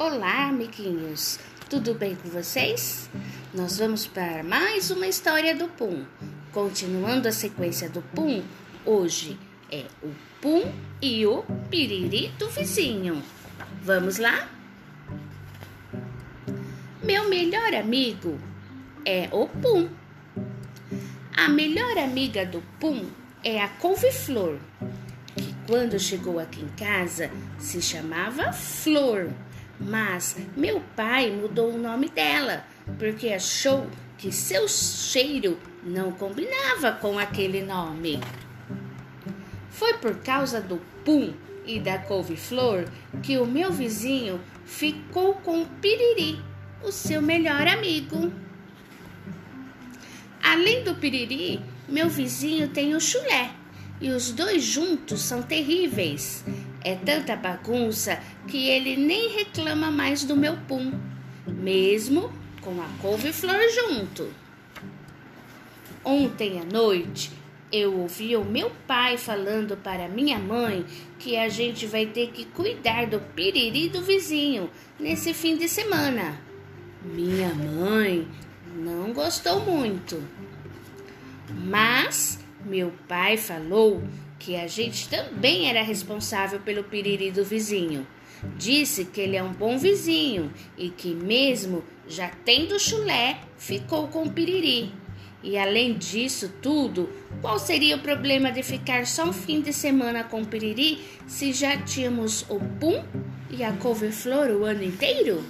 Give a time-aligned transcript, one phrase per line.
[0.00, 1.40] Olá, amiguinhos!
[1.68, 3.10] Tudo bem com vocês?
[3.52, 6.04] Nós vamos para mais uma história do Pum.
[6.52, 8.44] Continuando a sequência do Pum,
[8.86, 9.36] hoje
[9.68, 13.20] é o Pum e o Piriri do vizinho.
[13.82, 14.48] Vamos lá?
[17.02, 18.38] Meu melhor amigo
[19.04, 19.88] é o Pum.
[21.36, 23.04] A melhor amiga do Pum
[23.42, 24.58] é a couve-flor,
[25.36, 29.28] que quando chegou aqui em casa se chamava Flor
[29.80, 32.64] mas meu pai mudou o nome dela
[32.98, 33.86] porque achou
[34.16, 38.20] que seu cheiro não combinava com aquele nome.
[39.70, 41.32] Foi por causa do pum
[41.64, 42.86] e da couve-flor
[43.22, 46.40] que o meu vizinho ficou com o piriri,
[46.82, 48.32] o seu melhor amigo.
[50.42, 53.52] Além do piriri, meu vizinho tem o chulé
[54.00, 56.44] e os dois juntos são terríveis.
[56.84, 60.92] É tanta bagunça que ele nem reclama mais do meu pum,
[61.46, 64.28] mesmo com a couve-flor junto.
[66.04, 67.32] Ontem à noite
[67.70, 70.84] eu ouvi o meu pai falando para minha mãe
[71.18, 76.40] que a gente vai ter que cuidar do piriri do vizinho nesse fim de semana.
[77.02, 78.26] Minha mãe
[78.74, 80.22] não gostou muito.
[81.50, 84.02] Mas meu pai falou
[84.38, 88.06] que a gente também era responsável pelo piriri do vizinho.
[88.56, 94.22] Disse que ele é um bom vizinho e que, mesmo já tendo chulé, ficou com
[94.22, 94.92] o piriri.
[95.42, 97.08] E além disso tudo,
[97.40, 101.52] qual seria o problema de ficar só um fim de semana com o piriri se
[101.52, 103.04] já tínhamos o pum
[103.50, 105.44] e a couve-flor o ano inteiro?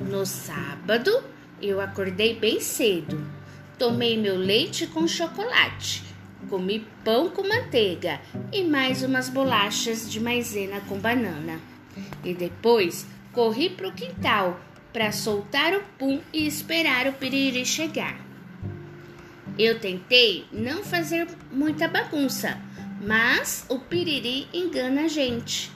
[0.00, 1.22] No sábado,
[1.60, 3.22] eu acordei bem cedo.
[3.78, 6.09] Tomei meu leite com chocolate
[6.50, 8.20] Comi pão com manteiga
[8.52, 11.60] e mais umas bolachas de maisena com banana.
[12.24, 14.60] E depois corri para o quintal
[14.92, 18.18] para soltar o pum e esperar o piriri chegar.
[19.56, 22.60] Eu tentei não fazer muita bagunça,
[23.00, 25.70] mas o piriri engana a gente.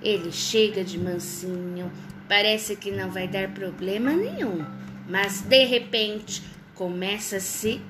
[0.00, 1.90] Ele chega de mansinho,
[2.28, 4.64] parece que não vai dar problema nenhum,
[5.08, 6.40] mas de repente
[6.76, 7.80] começa a se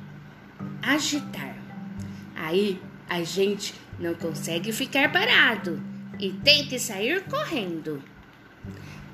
[0.81, 1.68] agitar.
[2.49, 5.83] Aí a gente não consegue ficar parado
[6.19, 8.03] e tem que sair correndo.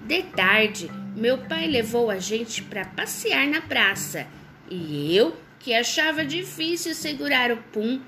[0.07, 4.29] De tarde, meu pai levou a gente para passear na praça
[4.71, 8.01] e eu, que achava difícil segurar o pum,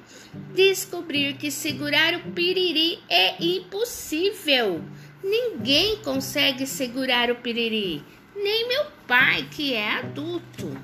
[0.54, 4.80] descobri que segurar o piriri é impossível.
[5.24, 8.04] Ninguém consegue segurar o piriri,
[8.36, 10.78] nem meu pai, que é adulto.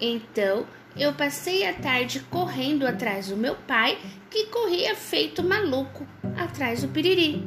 [0.00, 0.66] Então
[0.96, 3.98] eu passei a tarde correndo atrás do meu pai,
[4.30, 7.46] que corria feito maluco atrás do piriri.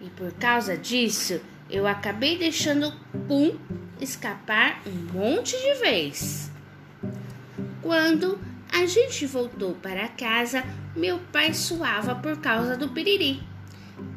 [0.00, 2.92] E por causa disso, eu acabei deixando
[3.26, 3.58] Pum
[4.00, 6.50] escapar um monte de vez.
[7.82, 8.38] Quando
[8.72, 13.42] a gente voltou para casa, meu pai suava por causa do piriri.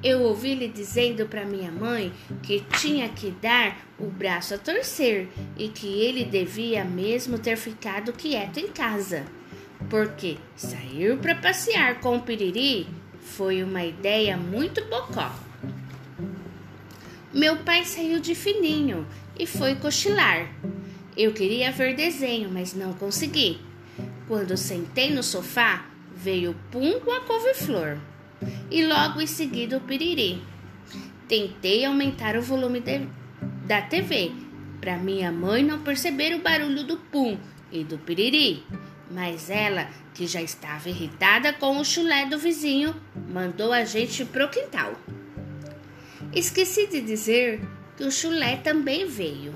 [0.04, 2.12] Eu ouvi ele dizendo para minha mãe
[2.42, 5.28] que tinha que dar o braço a torcer
[5.58, 9.26] e que ele devia mesmo ter ficado quieto em casa,
[9.90, 12.88] porque sair para passear com o piriri
[13.22, 15.34] foi uma ideia muito bocó.
[17.34, 20.52] Meu pai saiu de fininho e foi cochilar.
[21.16, 23.60] Eu queria ver desenho, mas não consegui.
[24.28, 27.98] Quando sentei no sofá, veio Pum com a couve-flor
[28.70, 30.42] e logo em seguida o piriri.
[31.28, 33.08] Tentei aumentar o volume de,
[33.66, 34.32] da TV
[34.82, 37.38] para minha mãe não perceber o barulho do pum
[37.72, 38.64] e do piriri,
[39.12, 42.96] mas ela, que já estava irritada com o chulé do vizinho,
[43.30, 44.94] mandou a gente pro quintal.
[46.34, 47.62] Esqueci de dizer
[47.96, 49.54] que o chulé também veio.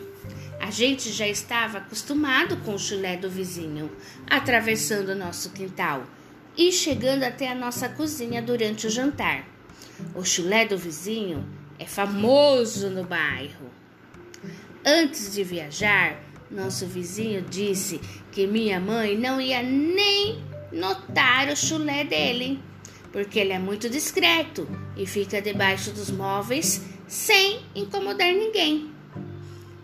[0.61, 3.91] A gente já estava acostumado com o chulé do vizinho,
[4.29, 6.05] atravessando o nosso quintal
[6.57, 9.45] e chegando até a nossa cozinha durante o jantar.
[10.13, 11.45] O chulé do vizinho
[11.77, 13.69] é famoso no bairro.
[14.85, 17.99] Antes de viajar, nosso vizinho disse
[18.31, 22.59] que minha mãe não ia nem notar o chulé dele,
[23.11, 28.91] porque ele é muito discreto e fica debaixo dos móveis sem incomodar ninguém.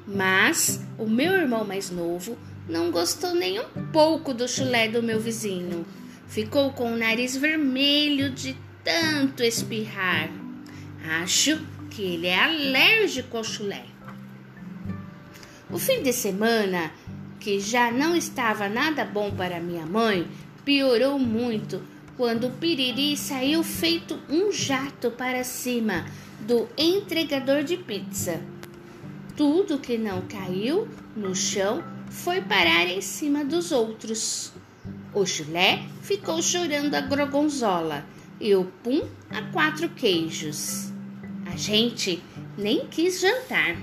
[0.05, 2.37] Mas o meu irmão mais novo
[2.67, 5.85] não gostou nem um pouco do chulé do meu vizinho
[6.31, 8.55] Ficou com o nariz vermelho de
[8.85, 10.29] tanto espirrar.
[11.21, 13.83] Acho que ele é alérgico ao chulé.
[15.69, 16.89] O fim de semana,
[17.37, 20.25] que já não estava nada bom para minha mãe,
[20.63, 21.83] piorou muito
[22.15, 26.05] quando o piriri saiu feito um jato para cima
[26.39, 28.39] do entregador de pizza.
[29.35, 34.60] Tudo que não caiu no chão foi parar em cima dos outros.
[35.13, 38.05] O chulé ficou chorando a grogonzola
[38.39, 40.89] e o pum a quatro queijos.
[41.45, 42.23] A gente
[42.57, 43.75] nem quis jantar.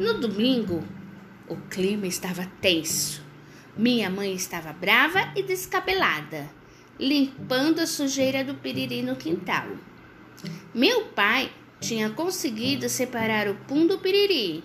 [0.00, 0.82] No domingo,
[1.46, 3.22] o clima estava tenso.
[3.76, 6.48] Minha mãe estava brava e descabelada,
[6.98, 9.66] limpando a sujeira do piriri no quintal.
[10.74, 14.64] Meu pai tinha conseguido separar o pum do piriri,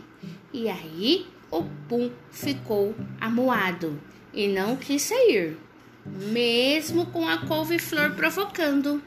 [0.53, 3.99] e aí o pum ficou amuado
[4.33, 5.57] e não quis sair,
[6.05, 9.01] mesmo com a couve-flor provocando.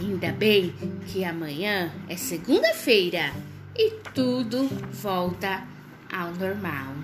[0.00, 0.72] Ainda bem
[1.06, 3.32] que amanhã é segunda-feira
[3.76, 5.66] e tudo volta
[6.10, 6.94] ao normal.